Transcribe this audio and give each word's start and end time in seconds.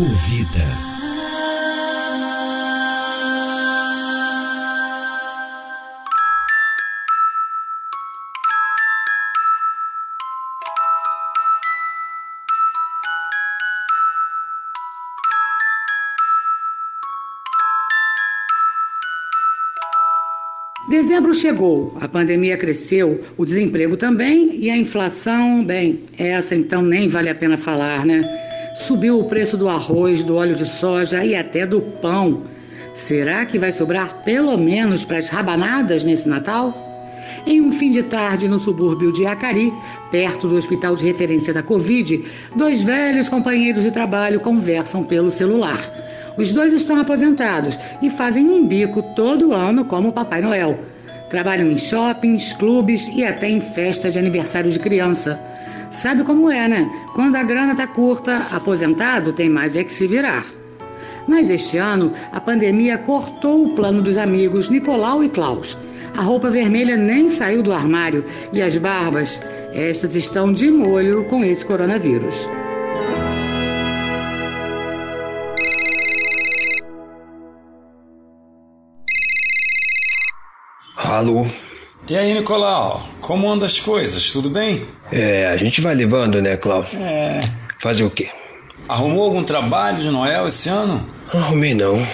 Ecovida. 0.00 0.66
Dezembro 20.88 21.34
chegou, 21.34 21.94
a 22.00 22.08
pandemia 22.08 22.56
cresceu, 22.56 23.22
o 23.36 23.44
desemprego 23.44 23.98
também 23.98 24.56
e 24.56 24.70
a 24.70 24.76
inflação, 24.76 25.62
bem, 25.62 26.04
essa 26.16 26.54
então 26.54 26.80
nem 26.80 27.06
vale 27.06 27.28
a 27.28 27.34
pena 27.34 27.58
falar, 27.58 28.06
né? 28.06 28.49
Subiu 28.74 29.18
o 29.18 29.24
preço 29.24 29.56
do 29.56 29.68
arroz, 29.68 30.22
do 30.22 30.36
óleo 30.36 30.54
de 30.54 30.64
soja 30.64 31.24
e 31.24 31.34
até 31.34 31.66
do 31.66 31.80
pão. 31.80 32.42
Será 32.94 33.44
que 33.44 33.58
vai 33.58 33.72
sobrar 33.72 34.22
pelo 34.22 34.56
menos 34.56 35.04
para 35.04 35.18
as 35.18 35.28
rabanadas 35.28 36.04
nesse 36.04 36.28
Natal? 36.28 36.86
Em 37.46 37.60
um 37.60 37.70
fim 37.72 37.90
de 37.90 38.02
tarde 38.02 38.48
no 38.48 38.58
subúrbio 38.58 39.12
de 39.12 39.26
Acari, 39.26 39.72
perto 40.10 40.46
do 40.46 40.56
hospital 40.56 40.94
de 40.94 41.06
referência 41.06 41.54
da 41.54 41.62
Covid, 41.62 42.24
dois 42.54 42.82
velhos 42.82 43.28
companheiros 43.28 43.82
de 43.82 43.90
trabalho 43.90 44.40
conversam 44.40 45.02
pelo 45.04 45.30
celular. 45.30 45.78
Os 46.36 46.52
dois 46.52 46.72
estão 46.72 47.00
aposentados 47.00 47.78
e 48.02 48.10
fazem 48.10 48.48
um 48.48 48.66
bico 48.66 49.02
todo 49.14 49.52
ano 49.52 49.84
como 49.84 50.12
Papai 50.12 50.40
Noel. 50.40 50.78
Trabalham 51.28 51.70
em 51.70 51.78
shoppings, 51.78 52.52
clubes 52.52 53.08
e 53.14 53.24
até 53.24 53.48
em 53.48 53.60
festa 53.60 54.10
de 54.10 54.18
aniversário 54.18 54.70
de 54.70 54.78
criança. 54.78 55.40
Sabe 55.90 56.22
como 56.22 56.48
é, 56.48 56.68
né? 56.68 56.88
Quando 57.14 57.34
a 57.34 57.42
grana 57.42 57.74
tá 57.74 57.86
curta, 57.86 58.46
aposentado 58.52 59.32
tem 59.32 59.48
mais 59.50 59.74
é 59.74 59.82
que 59.82 59.92
se 59.92 60.06
virar. 60.06 60.44
Mas 61.26 61.50
este 61.50 61.78
ano, 61.78 62.12
a 62.32 62.40
pandemia 62.40 62.96
cortou 62.96 63.64
o 63.64 63.74
plano 63.74 64.00
dos 64.00 64.16
amigos 64.16 64.68
Nicolau 64.68 65.24
e 65.24 65.28
Klaus. 65.28 65.76
A 66.16 66.22
roupa 66.22 66.48
vermelha 66.48 66.96
nem 66.96 67.28
saiu 67.28 67.62
do 67.62 67.72
armário 67.72 68.24
e 68.52 68.62
as 68.62 68.76
barbas, 68.76 69.40
estas 69.72 70.14
estão 70.14 70.52
de 70.52 70.70
molho 70.70 71.24
com 71.24 71.44
esse 71.44 71.64
coronavírus. 71.64 72.48
Alô? 80.96 81.44
E 82.08 82.16
aí, 82.16 82.32
Nicolau? 82.32 83.08
Como 83.30 83.48
andam 83.48 83.64
as 83.64 83.78
coisas? 83.78 84.32
Tudo 84.32 84.50
bem? 84.50 84.88
É, 85.12 85.46
a 85.46 85.56
gente 85.56 85.80
vai 85.80 85.94
levando, 85.94 86.42
né, 86.42 86.56
Cláudio? 86.56 86.98
É. 86.98 87.40
Fazer 87.78 88.02
o 88.02 88.10
quê? 88.10 88.28
Arrumou 88.88 89.22
algum 89.22 89.44
trabalho 89.44 89.98
de 89.98 90.10
Noel 90.10 90.48
esse 90.48 90.68
ano? 90.68 91.06
Arrumei 91.32 91.72
não. 91.72 92.04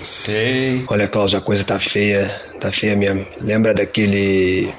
Sei. 0.00 0.82
Olha, 0.88 1.06
Cláudio, 1.06 1.36
a 1.36 1.42
coisa 1.42 1.62
tá 1.62 1.78
feia. 1.78 2.26
Tá 2.58 2.72
feia 2.72 2.96
mesmo. 2.96 3.26
Lembra 3.38 3.74
daquele 3.74 4.72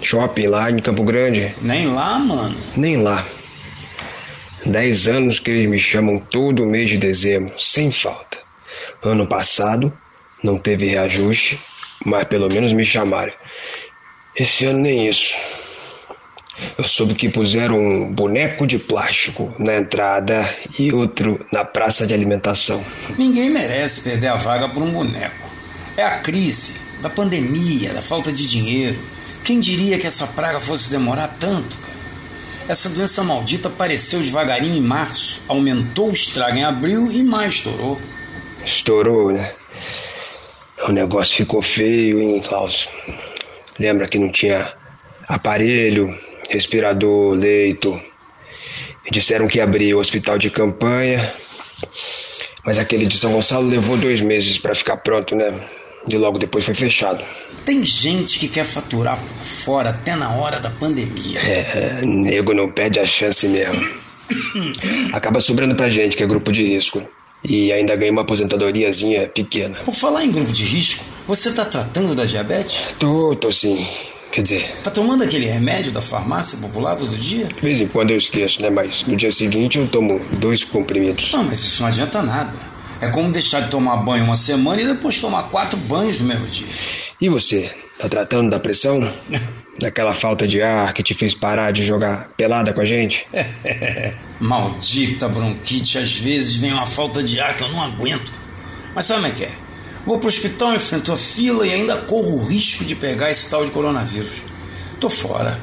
shopping 0.00 0.46
lá 0.46 0.70
em 0.70 0.78
Campo 0.78 1.02
Grande? 1.02 1.52
Nem 1.60 1.88
lá, 1.88 2.16
mano? 2.20 2.56
Nem 2.76 2.98
lá. 3.02 3.26
Dez 4.64 5.08
anos 5.08 5.40
que 5.40 5.50
eles 5.50 5.68
me 5.68 5.80
chamam 5.80 6.20
todo 6.20 6.64
mês 6.64 6.90
de 6.90 6.96
dezembro, 6.96 7.52
sem 7.58 7.90
falta. 7.90 8.38
Ano 9.02 9.26
passado 9.26 9.92
não 10.44 10.56
teve 10.56 10.86
reajuste 10.86 11.58
mas 12.04 12.24
pelo 12.24 12.48
menos 12.48 12.72
me 12.72 12.84
chamaram. 12.84 13.32
Esse 14.34 14.66
ano 14.66 14.80
nem 14.80 15.08
isso. 15.08 15.34
Eu 16.76 16.84
soube 16.84 17.14
que 17.14 17.28
puseram 17.28 17.78
um 17.78 18.12
boneco 18.12 18.66
de 18.66 18.78
plástico 18.78 19.52
na 19.58 19.76
entrada 19.76 20.48
e 20.78 20.92
outro 20.92 21.44
na 21.52 21.64
praça 21.64 22.06
de 22.06 22.14
alimentação. 22.14 22.84
Ninguém 23.16 23.50
merece 23.50 24.02
perder 24.02 24.28
a 24.28 24.36
vaga 24.36 24.68
por 24.68 24.82
um 24.82 24.92
boneco. 24.92 25.48
É 25.96 26.04
a 26.04 26.18
crise, 26.18 26.74
da 27.00 27.08
pandemia, 27.08 27.92
da 27.92 28.02
falta 28.02 28.32
de 28.32 28.48
dinheiro. 28.48 28.96
Quem 29.44 29.58
diria 29.58 29.98
que 29.98 30.06
essa 30.06 30.26
praga 30.26 30.60
fosse 30.60 30.90
demorar 30.90 31.36
tanto, 31.40 31.76
cara? 31.78 31.90
Essa 32.68 32.88
doença 32.90 33.24
maldita 33.24 33.68
apareceu 33.68 34.20
devagarinho 34.20 34.76
em 34.76 34.82
março, 34.82 35.42
aumentou 35.48 36.10
o 36.10 36.12
estrago 36.12 36.56
em 36.56 36.64
abril 36.64 37.10
e 37.10 37.22
mais 37.22 37.54
estourou. 37.54 37.98
Estourou, 38.64 39.32
né? 39.32 39.52
O 40.86 40.92
negócio 40.92 41.36
ficou 41.36 41.62
feio, 41.62 42.20
hein, 42.20 42.40
Klaus? 42.40 42.88
Lembra 43.80 44.06
que 44.06 44.18
não 44.18 44.30
tinha 44.30 44.70
aparelho, 45.26 46.14
respirador, 46.50 47.34
leito. 47.34 47.98
Disseram 49.10 49.48
que 49.48 49.56
ia 49.56 49.64
abrir 49.64 49.94
o 49.94 49.98
hospital 49.98 50.38
de 50.38 50.50
campanha, 50.50 51.32
mas 52.62 52.78
aquele 52.78 53.06
de 53.06 53.16
São 53.16 53.32
Gonçalo 53.32 53.66
levou 53.66 53.96
dois 53.96 54.20
meses 54.20 54.58
para 54.58 54.74
ficar 54.74 54.98
pronto, 54.98 55.34
né? 55.34 55.58
E 56.06 56.14
logo 56.18 56.38
depois 56.38 56.62
foi 56.62 56.74
fechado. 56.74 57.24
Tem 57.64 57.82
gente 57.82 58.38
que 58.38 58.48
quer 58.48 58.66
faturar 58.66 59.18
por 59.18 59.46
fora 59.46 59.90
até 59.90 60.14
na 60.14 60.30
hora 60.34 60.60
da 60.60 60.68
pandemia. 60.68 61.40
É, 61.40 62.00
nego 62.02 62.52
não 62.52 62.70
perde 62.70 63.00
a 63.00 63.06
chance 63.06 63.48
mesmo. 63.48 63.88
Acaba 65.14 65.40
sobrando 65.40 65.74
pra 65.74 65.88
gente 65.88 66.18
que 66.18 66.22
é 66.22 66.26
grupo 66.26 66.52
de 66.52 66.62
risco 66.64 67.02
e 67.44 67.72
ainda 67.72 67.96
ganhei 67.96 68.10
uma 68.10 68.22
aposentadoriazinha 68.22 69.28
pequena. 69.28 69.76
Por 69.84 69.94
falar 69.94 70.24
em 70.24 70.30
grupo 70.30 70.52
de 70.52 70.64
risco, 70.64 71.04
você 71.26 71.50
tá 71.52 71.64
tratando 71.64 72.14
da 72.14 72.24
diabetes? 72.24 72.94
Tô, 72.98 73.34
tô 73.36 73.50
sim. 73.50 73.86
Quer 74.32 74.42
dizer. 74.42 74.76
Tá 74.84 74.90
tomando 74.90 75.24
aquele 75.24 75.46
remédio 75.46 75.90
da 75.90 76.00
farmácia 76.00 76.56
popular 76.58 76.94
todo 76.94 77.16
dia? 77.16 77.46
De 77.46 77.60
vez 77.60 77.80
em 77.80 77.88
quando 77.88 78.12
eu 78.12 78.16
esqueço, 78.16 78.62
né? 78.62 78.70
Mas 78.70 79.04
no 79.04 79.16
dia 79.16 79.32
seguinte 79.32 79.78
eu 79.78 79.88
tomo 79.88 80.20
dois 80.32 80.64
comprimidos. 80.64 81.32
Não, 81.32 81.44
mas 81.44 81.58
isso 81.60 81.82
não 81.82 81.88
adianta 81.88 82.22
nada. 82.22 82.52
É 83.00 83.08
como 83.08 83.32
deixar 83.32 83.60
de 83.60 83.70
tomar 83.70 83.96
banho 83.96 84.24
uma 84.24 84.36
semana 84.36 84.80
e 84.82 84.86
depois 84.86 85.20
tomar 85.20 85.44
quatro 85.44 85.76
banhos 85.78 86.20
no 86.20 86.28
mesmo 86.28 86.46
dia. 86.46 86.68
E 87.20 87.28
você? 87.28 87.70
Tá 87.98 88.08
tratando 88.08 88.50
da 88.50 88.60
pressão? 88.60 89.00
Daquela 89.80 90.12
falta 90.12 90.46
de 90.46 90.60
ar 90.60 90.92
que 90.92 91.02
te 91.02 91.14
fez 91.14 91.34
parar 91.34 91.72
de 91.72 91.84
jogar 91.84 92.28
pelada 92.36 92.72
com 92.72 92.82
a 92.82 92.86
gente? 92.86 93.26
Maldita 94.40 95.28
bronquite, 95.28 95.98
às 95.98 96.16
vezes 96.16 96.56
vem 96.56 96.72
uma 96.72 96.86
falta 96.86 97.22
de 97.22 97.38
ar 97.38 97.56
que 97.56 97.62
eu 97.62 97.68
não 97.68 97.82
aguento. 97.82 98.32
Mas 98.94 99.06
sabe 99.06 99.22
como 99.22 99.32
é 99.32 99.36
que 99.36 99.44
é? 99.44 99.52
Vou 100.06 100.18
pro 100.18 100.28
hospital, 100.28 100.74
enfrento 100.74 101.12
a 101.12 101.16
fila 101.16 101.66
e 101.66 101.72
ainda 101.72 101.98
corro 101.98 102.38
o 102.38 102.44
risco 102.44 102.84
de 102.84 102.96
pegar 102.96 103.30
esse 103.30 103.50
tal 103.50 103.64
de 103.64 103.70
coronavírus. 103.70 104.42
Tô 104.98 105.10
fora. 105.10 105.60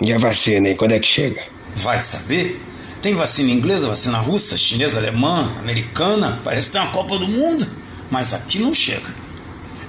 E 0.00 0.12
a 0.12 0.18
vacina, 0.18 0.68
hein? 0.68 0.76
Quando 0.76 0.92
é 0.92 1.00
que 1.00 1.06
chega? 1.06 1.42
Vai 1.74 1.98
saber? 1.98 2.60
Tem 3.02 3.14
vacina 3.14 3.50
inglesa, 3.50 3.88
vacina 3.88 4.18
russa, 4.18 4.56
chinesa, 4.56 4.98
alemã, 4.98 5.52
americana, 5.58 6.40
parece 6.44 6.68
que 6.68 6.72
tem 6.74 6.82
uma 6.82 6.92
Copa 6.92 7.18
do 7.18 7.28
Mundo. 7.28 7.66
Mas 8.10 8.32
aqui 8.32 8.58
não 8.58 8.72
chega. 8.72 9.14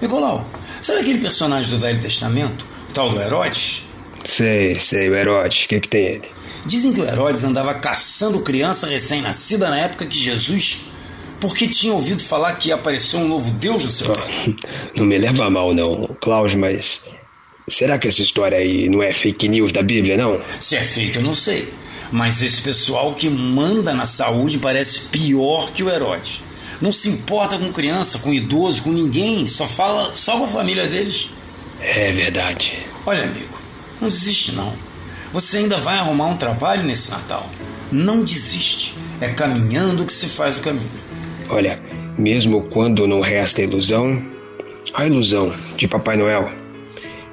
Nicolau, 0.01 0.49
sabe 0.81 1.01
aquele 1.01 1.19
personagem 1.19 1.71
do 1.71 1.79
Velho 1.79 1.99
Testamento? 1.99 2.65
O 2.89 2.93
tal 2.93 3.11
do 3.11 3.21
Herodes? 3.21 3.87
Sei, 4.25 4.75
sei, 4.75 5.09
o 5.09 5.15
Herodes. 5.15 5.65
O 5.65 5.67
que, 5.69 5.79
que 5.79 5.87
tem 5.87 6.05
ele? 6.05 6.36
Dizem 6.65 6.93
que 6.93 7.01
o 7.01 7.05
Herodes 7.05 7.43
andava 7.43 7.73
caçando 7.75 8.41
criança 8.41 8.87
recém-nascida 8.87 9.69
na 9.69 9.77
época 9.79 10.05
que 10.05 10.17
Jesus. 10.17 10.85
Porque 11.39 11.67
tinha 11.67 11.93
ouvido 11.93 12.23
falar 12.23 12.53
que 12.55 12.71
apareceu 12.71 13.19
um 13.19 13.27
novo 13.27 13.51
Deus 13.51 13.85
no 13.85 13.91
seu. 13.91 14.17
Não 14.95 15.05
me 15.05 15.17
leva 15.17 15.45
a 15.45 15.49
mal, 15.49 15.73
não, 15.73 16.07
Cláudio, 16.19 16.59
mas. 16.59 17.01
Será 17.67 17.99
que 17.99 18.07
essa 18.07 18.21
história 18.21 18.57
aí 18.57 18.87
não 18.87 19.03
é 19.03 19.11
fake 19.11 19.49
news 19.49 19.73
da 19.73 19.83
Bíblia, 19.83 20.15
não? 20.15 20.41
Se 20.57 20.77
é 20.77 20.79
fake, 20.79 21.17
eu 21.17 21.21
não 21.21 21.35
sei. 21.35 21.67
Mas 22.09 22.41
esse 22.41 22.61
pessoal 22.61 23.13
que 23.13 23.29
manda 23.29 23.93
na 23.93 24.05
saúde 24.05 24.57
parece 24.57 25.01
pior 25.09 25.69
que 25.71 25.83
o 25.83 25.89
Herodes. 25.89 26.41
Não 26.79 26.93
se 26.93 27.09
importa 27.09 27.57
com 27.57 27.73
criança, 27.73 28.19
com 28.19 28.33
idoso, 28.33 28.83
com 28.83 28.91
ninguém, 28.91 29.47
só 29.47 29.67
fala 29.67 30.15
só 30.15 30.37
com 30.37 30.45
a 30.45 30.47
família 30.47 30.87
deles. 30.87 31.29
É 31.81 32.11
verdade. 32.11 32.77
Olha, 33.05 33.23
amigo, 33.23 33.59
não 33.99 34.07
desiste 34.07 34.53
não. 34.53 34.73
Você 35.33 35.57
ainda 35.57 35.77
vai 35.77 35.97
arrumar 35.97 36.27
um 36.27 36.37
trabalho 36.37 36.83
nesse 36.83 37.11
Natal. 37.11 37.47
Não 37.91 38.23
desiste. 38.23 38.97
É 39.19 39.29
caminhando 39.29 40.05
que 40.05 40.13
se 40.13 40.27
faz 40.27 40.57
o 40.57 40.61
caminho. 40.61 40.89
Olha, 41.49 41.77
mesmo 42.17 42.61
quando 42.69 43.07
não 43.07 43.21
resta 43.21 43.61
ilusão, 43.61 44.25
a 44.93 45.05
ilusão 45.05 45.53
de 45.75 45.87
Papai 45.87 46.17
Noel. 46.17 46.49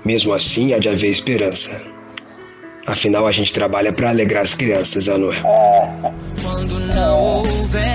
Mesmo 0.04 0.34
assim, 0.34 0.74
há 0.74 0.78
de 0.78 0.88
haver 0.88 1.10
esperança. 1.10 1.82
Afinal, 2.86 3.26
a 3.26 3.32
gente 3.32 3.52
trabalha 3.52 3.92
para 3.92 4.10
alegrar 4.10 4.42
as 4.42 4.54
crianças, 4.54 5.08
Anu. 5.08 5.30
Quando 6.42 6.78
não 6.94 7.16
houver 7.16 7.93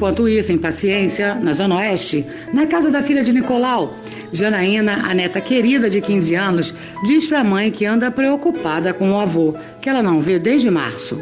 Enquanto 0.00 0.26
isso, 0.26 0.50
em 0.50 0.56
paciência, 0.56 1.34
na 1.34 1.52
Zona 1.52 1.76
Oeste, 1.76 2.24
na 2.54 2.66
casa 2.66 2.90
da 2.90 3.02
filha 3.02 3.22
de 3.22 3.34
Nicolau, 3.34 3.98
Janaína, 4.32 4.94
a 5.06 5.12
neta 5.12 5.42
querida 5.42 5.90
de 5.90 6.00
15 6.00 6.34
anos, 6.36 6.74
diz 7.04 7.26
para 7.26 7.40
a 7.40 7.44
mãe 7.44 7.70
que 7.70 7.84
anda 7.84 8.10
preocupada 8.10 8.94
com 8.94 9.12
o 9.12 9.20
avô, 9.20 9.54
que 9.78 9.90
ela 9.90 10.02
não 10.02 10.18
vê 10.18 10.38
desde 10.38 10.70
março. 10.70 11.18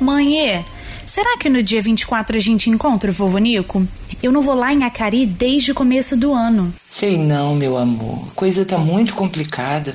Mãe, 0.00 0.64
será 1.04 1.36
que 1.36 1.50
no 1.50 1.62
dia 1.62 1.82
24 1.82 2.34
a 2.34 2.40
gente 2.40 2.70
encontra 2.70 3.10
o 3.10 3.12
vovô 3.12 3.36
Nico? 3.36 3.86
Eu 4.22 4.30
não 4.30 4.42
vou 4.42 4.54
lá 4.54 4.72
em 4.72 4.84
Acari 4.84 5.24
desde 5.24 5.72
o 5.72 5.74
começo 5.74 6.16
do 6.16 6.34
ano. 6.34 6.72
Sei 6.88 7.16
não, 7.16 7.54
meu 7.54 7.78
amor. 7.78 8.28
Coisa 8.34 8.64
tá 8.66 8.76
muito 8.76 9.14
complicada. 9.14 9.94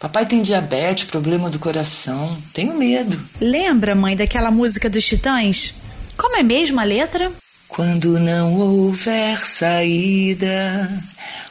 Papai 0.00 0.26
tem 0.26 0.42
diabetes, 0.42 1.04
problema 1.04 1.48
do 1.48 1.58
coração. 1.58 2.36
Tenho 2.52 2.76
medo. 2.76 3.20
Lembra, 3.40 3.94
mãe, 3.94 4.16
daquela 4.16 4.50
música 4.50 4.90
dos 4.90 5.04
Titãs? 5.04 5.74
Como 6.16 6.36
é 6.36 6.42
mesmo 6.42 6.80
a 6.80 6.84
letra? 6.84 7.30
Quando 7.68 8.18
não 8.18 8.54
houver 8.54 9.46
saída, 9.46 10.90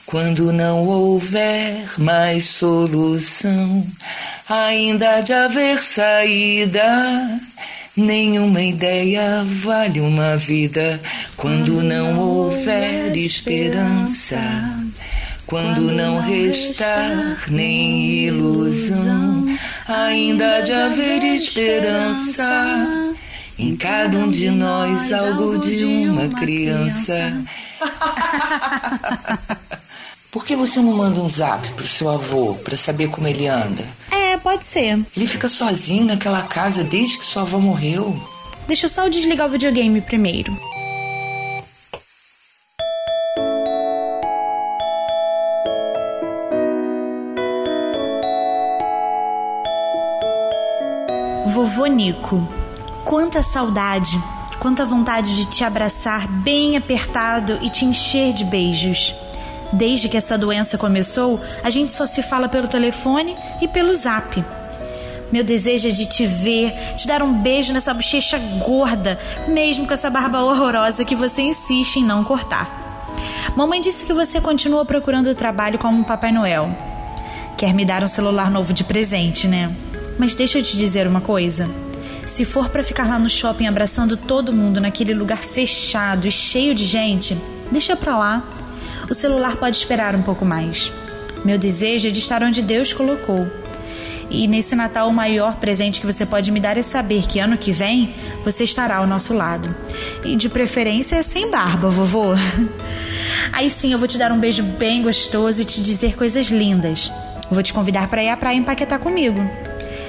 quando 0.06 0.52
não 0.52 0.86
houver 0.86 1.86
mais 1.98 2.46
solução, 2.46 3.86
ainda 4.50 5.16
há 5.16 5.22
de 5.22 5.32
haver 5.32 5.80
saída. 5.80 7.40
Nenhuma 8.00 8.62
ideia 8.62 9.44
vale 9.46 10.00
uma 10.00 10.38
vida 10.38 10.98
quando 11.36 11.84
não 11.84 12.18
houver 12.18 13.14
esperança. 13.18 14.40
Quando 15.46 15.92
não 15.92 16.22
restar 16.22 17.44
nem 17.50 18.28
ilusão, 18.28 19.54
ainda 19.86 20.56
há 20.56 20.62
de 20.62 20.72
haver 20.72 21.26
esperança. 21.26 22.46
Em 23.58 23.76
cada 23.76 24.18
um 24.18 24.30
de 24.30 24.50
nós, 24.50 25.12
algo 25.12 25.58
de 25.58 25.84
uma 25.84 26.30
criança. 26.30 27.38
Por 30.32 30.46
que 30.46 30.56
você 30.56 30.80
não 30.80 30.94
manda 30.94 31.20
um 31.20 31.28
zap 31.28 31.68
pro 31.74 31.86
seu 31.86 32.10
avô 32.10 32.56
para 32.64 32.78
saber 32.78 33.10
como 33.10 33.28
ele 33.28 33.48
anda? 33.48 33.84
É, 34.30 34.38
pode 34.38 34.64
ser. 34.64 35.04
Ele 35.18 35.26
fica 35.26 35.50
sozinho 35.50 36.06
naquela 36.06 36.44
casa 36.44 36.84
desde 36.84 37.18
que 37.18 37.26
sua 37.26 37.42
avó 37.42 37.58
morreu. 37.60 38.16
Deixa 38.68 38.86
eu 38.86 38.90
só 38.90 39.08
desligar 39.08 39.48
o 39.48 39.50
videogame 39.50 40.00
primeiro. 40.02 40.56
Vovô 51.48 51.88
Nico, 51.88 52.48
quanta 53.04 53.42
saudade, 53.42 54.16
quanta 54.60 54.86
vontade 54.86 55.36
de 55.36 55.46
te 55.46 55.64
abraçar 55.64 56.28
bem 56.28 56.78
apertado 56.78 57.58
e 57.64 57.70
te 57.72 57.84
encher 57.84 58.32
de 58.34 58.46
beijos. 58.46 59.16
Desde 59.72 60.10
que 60.10 60.18
essa 60.18 60.38
doença 60.38 60.78
começou, 60.78 61.40
a 61.64 61.70
gente 61.70 61.92
só 61.92 62.06
se 62.06 62.24
fala 62.24 62.50
pelo 62.50 62.68
telefone 62.68 63.36
e 63.62 63.68
pelo 63.68 63.94
zap. 63.94 64.44
Meu 65.32 65.44
desejo 65.44 65.90
é 65.90 65.92
de 65.92 66.08
te 66.08 66.26
ver, 66.26 66.74
te 66.96 67.08
dar 67.08 67.22
um 67.22 67.42
beijo 67.42 67.72
nessa 67.72 67.94
bochecha 67.94 68.40
gorda, 68.66 69.20
mesmo 69.48 69.86
com 69.86 69.94
essa 69.94 70.10
barba 70.10 70.42
horrorosa 70.42 71.06
que 71.06 71.16
você 71.16 71.44
insiste 71.44 71.98
em 71.98 72.04
não 72.04 72.24
cortar. 72.24 72.80
Mamãe 73.56 73.80
disse 73.80 74.06
que 74.06 74.14
você 74.14 74.42
continua 74.42 74.86
procurando 74.86 75.36
trabalho 75.36 75.78
como 75.78 76.04
Papai 76.04 76.32
Noel. 76.32 76.70
Quer 77.58 77.74
me 77.74 77.86
dar 77.86 78.04
um 78.04 78.08
celular 78.08 78.50
novo 78.50 78.74
de 78.74 78.84
presente, 78.84 79.48
né? 79.48 79.72
Mas 80.18 80.34
deixa 80.34 80.58
eu 80.58 80.64
te 80.64 80.76
dizer 80.78 81.06
uma 81.06 81.22
coisa. 81.22 81.70
Se 82.26 82.46
for 82.46 82.70
para 82.70 82.84
ficar 82.84 83.08
lá 83.08 83.20
no 83.20 83.30
shopping 83.30 83.68
abraçando 83.68 84.16
todo 84.16 84.54
mundo 84.54 84.80
naquele 84.80 85.14
lugar 85.14 85.40
fechado 85.40 86.28
e 86.28 86.32
cheio 86.32 86.74
de 86.74 86.86
gente, 86.86 87.38
deixa 87.72 87.96
pra 87.96 88.18
lá. 88.18 88.44
O 89.10 89.14
celular 89.16 89.58
pode 89.58 89.76
esperar 89.76 90.16
um 90.16 90.22
pouco 90.22 90.46
mais. 90.46 90.92
Meu 91.44 91.58
desejo 91.58 92.08
é 92.08 92.12
de 92.12 92.20
estar 92.20 92.44
onde 92.44 92.62
Deus 92.62 92.94
colocou. 92.94 93.48
E 94.30 94.48
nesse 94.48 94.76
Natal, 94.76 95.10
o 95.10 95.14
maior 95.14 95.56
presente 95.56 96.00
que 96.00 96.06
você 96.06 96.26
pode 96.26 96.52
me 96.52 96.60
dar 96.60 96.78
é 96.78 96.84
saber 96.84 97.26
que 97.26 97.40
ano 97.40 97.58
que 97.58 97.72
vem 97.72 98.14
você 98.44 98.64
estará 98.64 98.98
ao 98.98 99.08
nosso 99.08 99.34
lado. 99.34 99.76
E 100.24 100.36
de 100.36 100.48
preferência 100.48 101.24
sem 101.24 101.50
barba, 101.50 101.90
vovô. 101.90 102.34
Aí 103.52 103.72
sim 103.72 103.92
eu 103.92 103.98
vou 103.98 104.08
te 104.08 104.20
dar 104.20 104.32
um 104.32 104.40
beijo 104.40 104.62
bem 104.62 105.02
gostoso 105.02 105.64
e 105.64 105.66
te 105.66 105.82
dizer 105.82 106.16
coisas 106.16 106.48
lindas. 106.48 107.12
Vou 107.50 107.64
te 107.64 107.74
convidar 107.74 108.08
para 108.08 108.24
ir 108.24 108.30
à 108.30 108.38
praia 108.38 108.58
empaquetar 108.58 109.00
comigo. 109.00 109.42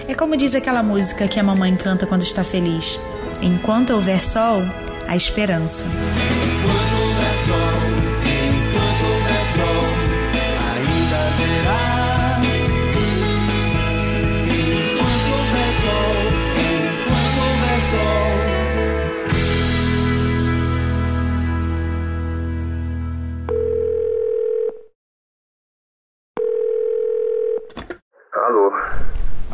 É 0.06 0.14
como 0.14 0.36
diz 0.36 0.54
aquela 0.54 0.82
música 0.82 1.26
que 1.26 1.40
a 1.40 1.42
mamãe 1.42 1.74
canta 1.74 2.06
quando 2.06 2.22
está 2.22 2.44
feliz: 2.44 3.00
Enquanto 3.40 3.94
houver 3.94 4.22
sol, 4.22 4.62
a 5.08 5.16
esperança. 5.16 5.84
Enquanto 5.86 7.02
houver 7.02 7.34
sol, 7.46 7.79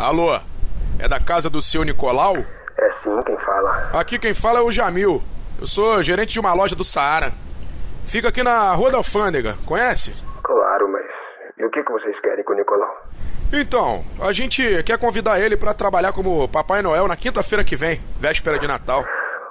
Alô, 0.07 0.39
é 1.01 1.09
da 1.09 1.19
casa 1.19 1.51
do 1.51 1.61
seu 1.61 1.83
Nicolau? 1.83 2.37
É 2.37 2.93
sim, 3.03 3.21
quem 3.27 3.37
fala? 3.39 3.91
Aqui 3.93 4.21
quem 4.21 4.33
fala 4.33 4.61
é 4.61 4.63
o 4.63 4.71
Jamil. 4.71 5.21
Eu 5.61 5.67
sou 5.67 6.01
gerente 6.01 6.33
de 6.33 6.39
uma 6.39 6.55
loja 6.55 6.77
do 6.77 6.85
Saara. 6.85 7.33
Fica 8.07 8.29
aqui 8.29 8.41
na 8.41 8.73
Rua 8.73 8.93
da 8.93 8.99
Alfândega, 8.99 9.57
conhece? 9.67 10.15
Claro, 10.45 10.89
mas 10.93 11.05
e 11.59 11.65
o 11.65 11.71
que, 11.71 11.83
que 11.83 11.91
vocês 11.91 12.17
querem 12.21 12.45
com 12.45 12.53
o 12.53 12.57
Nicolau? 12.57 12.89
Então, 13.53 14.05
a 14.21 14.31
gente 14.31 14.81
quer 14.85 14.97
convidar 14.97 15.41
ele 15.41 15.57
pra 15.57 15.75
trabalhar 15.75 16.13
como 16.13 16.49
Papai 16.49 16.83
Noel 16.83 17.09
na 17.09 17.17
quinta-feira 17.17 17.65
que 17.65 17.75
vem, 17.75 18.01
véspera 18.21 18.61
de 18.61 18.69
Natal. 18.69 19.05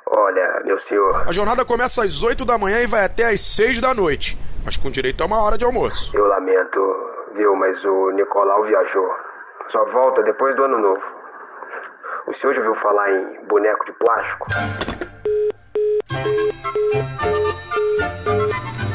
Olha, 0.08 0.62
meu 0.64 0.80
senhor, 0.84 1.28
A 1.28 1.34
jornada 1.34 1.66
começa 1.66 2.02
às 2.06 2.24
8 2.24 2.46
da 2.46 2.58
manhã 2.58 2.80
e 2.80 2.88
vai 2.88 3.04
até 3.04 3.26
às 3.26 3.42
6 3.42 3.82
da 3.82 3.94
noite, 3.94 4.38
mas 4.64 4.78
com 4.78 4.90
direito 4.90 5.22
a 5.22 5.26
uma 5.26 5.44
hora 5.44 5.58
de 5.58 5.66
almoço. 5.66 6.16
eu 6.16 6.26
lamento, 6.26 6.80
viu, 7.36 7.54
mas 7.58 7.84
o 7.84 8.12
Nicolau 8.12 8.64
viajou. 8.64 9.35
Só 9.72 9.84
volta 9.92 10.24
depois 10.24 10.56
do 10.56 10.64
ano 10.64 10.80
novo. 10.80 11.02
O 12.28 12.34
senhor 12.36 12.54
já 12.54 12.62
ouviu 12.62 12.76
falar 12.82 13.12
em 13.12 13.46
boneco 13.48 13.86
de 13.86 13.92
plástico? 13.94 14.48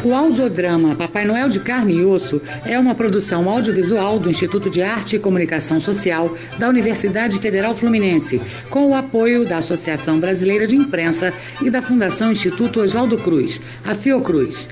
O 0.02 0.14
audiodrama 0.14 0.96
Papai 0.96 1.26
Noel 1.26 1.50
de 1.50 1.60
Carne 1.60 1.98
e 1.98 2.04
Osso 2.04 2.40
é 2.66 2.78
uma 2.78 2.94
produção 2.94 3.50
audiovisual 3.50 4.18
do 4.18 4.30
Instituto 4.30 4.70
de 4.70 4.82
Arte 4.82 5.16
e 5.16 5.18
Comunicação 5.18 5.78
Social 5.78 6.30
da 6.58 6.70
Universidade 6.70 7.38
Federal 7.38 7.74
Fluminense, 7.74 8.40
com 8.70 8.88
o 8.88 8.94
apoio 8.94 9.44
da 9.46 9.58
Associação 9.58 10.18
Brasileira 10.18 10.66
de 10.66 10.74
Imprensa 10.74 11.34
e 11.60 11.68
da 11.68 11.82
Fundação 11.82 12.32
Instituto 12.32 12.80
Oswaldo 12.80 13.18
Cruz, 13.18 13.60
a 13.86 13.94
Fiocruz. 13.94 14.70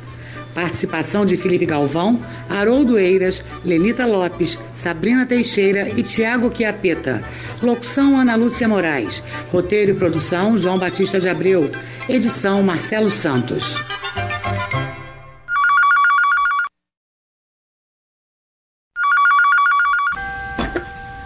Participação 0.58 1.24
de 1.24 1.36
Felipe 1.36 1.64
Galvão, 1.64 2.20
Haroldo 2.50 2.98
Eiras, 2.98 3.44
Lenita 3.64 4.04
Lopes, 4.04 4.58
Sabrina 4.74 5.24
Teixeira 5.24 5.88
e 5.96 6.02
Tiago 6.02 6.50
Chiapeta. 6.52 7.22
Locução 7.62 8.18
Ana 8.18 8.34
Lúcia 8.34 8.66
Moraes. 8.66 9.22
Roteiro 9.52 9.92
e 9.92 9.94
produção 9.94 10.58
João 10.58 10.76
Batista 10.76 11.20
de 11.20 11.28
Abreu. 11.28 11.70
Edição 12.08 12.60
Marcelo 12.60 13.08
Santos. 13.08 13.76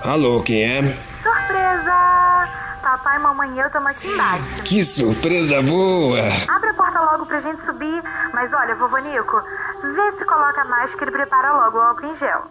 Alô, 0.02 0.42
quem 0.42 0.62
é? 0.62 1.11
Eu 3.44 3.66
estamos 3.66 3.90
aqui 3.90 4.06
embaixo. 4.06 4.62
Que 4.64 4.84
surpresa 4.84 5.60
boa! 5.62 6.20
Abre 6.48 6.70
a 6.70 6.74
porta 6.74 7.00
logo 7.00 7.26
pra 7.26 7.40
gente 7.40 7.60
subir. 7.66 8.00
Mas 8.32 8.52
olha, 8.52 8.76
vovô 8.76 8.98
Nico, 8.98 9.42
vê 9.82 10.12
se 10.16 10.24
coloca 10.24 10.60
a 10.60 10.64
máscara 10.64 11.10
e 11.10 11.12
prepara 11.12 11.52
logo 11.52 11.76
o 11.76 11.80
álcool 11.80 12.06
em 12.06 12.16
gel. 12.18 12.42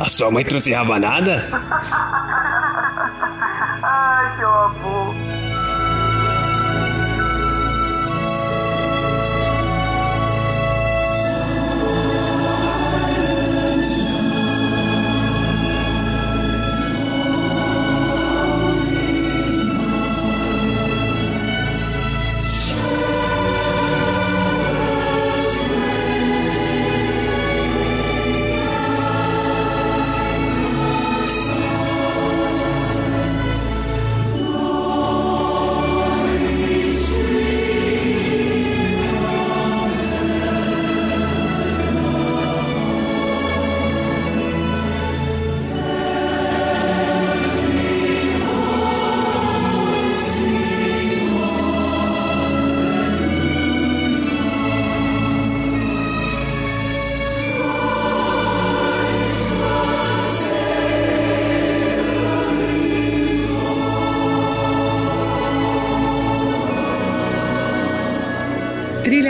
A 0.00 0.04
sua 0.08 0.30
mãe 0.30 0.44
trouxe 0.44 0.72
rabanada? 0.72 1.42
Ai, 3.82 4.36
seu 4.38 4.48
amor. 4.48 5.41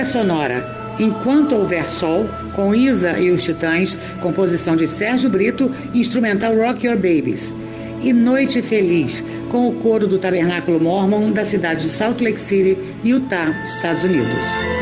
Trilha 0.03 0.05
sonora 0.05 0.83
Enquanto 0.99 1.55
Houver 1.55 1.89
Sol, 1.89 2.29
com 2.55 2.75
Isa 2.75 3.19
e 3.19 3.31
os 3.31 3.43
Titãs, 3.45 3.97
composição 4.21 4.77
de 4.77 4.87
Sérgio 4.87 5.31
Brito, 5.31 5.71
instrumental 5.95 6.55
Rock 6.55 6.87
Your 6.87 6.97
Babies. 6.97 7.55
E 8.03 8.13
Noite 8.13 8.61
Feliz, 8.61 9.25
com 9.49 9.69
o 9.69 9.75
coro 9.75 10.07
do 10.07 10.19
Tabernáculo 10.19 10.81
Mormon 10.81 11.31
da 11.31 11.45
cidade 11.45 11.85
de 11.85 11.89
Salt 11.89 12.21
Lake 12.21 12.41
City, 12.41 12.77
Utah, 13.03 13.63
Estados 13.65 14.05
Unidos. 14.05 14.82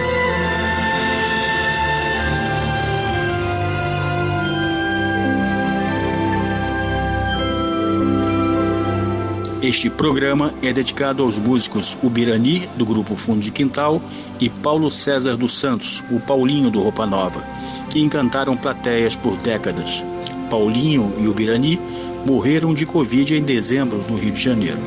Este 9.71 9.89
programa 9.89 10.53
é 10.65 10.73
dedicado 10.73 11.23
aos 11.23 11.39
músicos 11.39 11.97
Ubirani, 12.03 12.69
do 12.77 12.85
grupo 12.85 13.15
Fundo 13.15 13.39
de 13.39 13.53
Quintal, 13.53 14.03
e 14.41 14.49
Paulo 14.49 14.91
César 14.91 15.37
dos 15.37 15.57
Santos, 15.57 16.03
o 16.11 16.19
Paulinho 16.19 16.73
do 16.73 16.83
Roupa 16.83 17.07
Nova, 17.07 17.41
que 17.89 18.00
encantaram 18.00 18.57
plateias 18.57 19.15
por 19.15 19.37
décadas. 19.37 20.05
Paulinho 20.50 21.15
e 21.21 21.29
Ubirani 21.29 21.79
morreram 22.27 22.75
de 22.75 22.85
Covid 22.85 23.37
em 23.37 23.45
dezembro 23.45 24.05
no 24.11 24.19
Rio 24.19 24.33
de 24.33 24.41
Janeiro. 24.41 24.81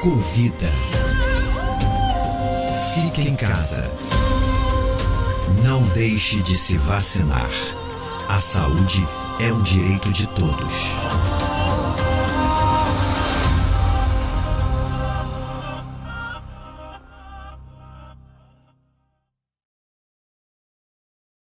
Convida. 0.00 0.72
Fique 2.94 3.20
em 3.20 3.36
casa. 3.36 3.92
Não 5.62 5.82
deixe 5.88 6.40
de 6.40 6.56
se 6.56 6.78
vacinar. 6.78 7.50
A 8.26 8.38
saúde 8.38 9.06
é 9.38 9.52
um 9.52 9.60
direito 9.62 10.10
de 10.10 10.26
todos. 10.28 10.74